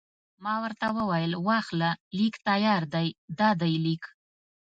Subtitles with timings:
[0.43, 3.07] ما ورته وویل: واخله، لیک تیار دی،
[3.37, 4.03] دا دی لیک.